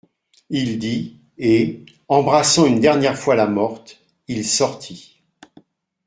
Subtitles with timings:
[0.49, 5.21] Il dit, et, embrassant une dernière fois la morte, il sortit.